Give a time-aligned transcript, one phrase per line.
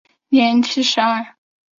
[0.29, 1.23] 年七十二。